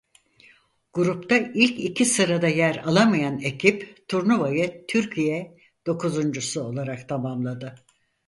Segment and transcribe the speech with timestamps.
[0.93, 7.75] Grupta ilk iki sırada yer alamayan ekip turnuvayı Türkiye dokuzuncusu olarak tamamladı.